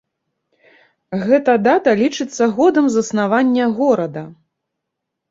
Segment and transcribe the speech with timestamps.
[1.25, 4.23] Гэта дата лічыцца годам заснавання горада.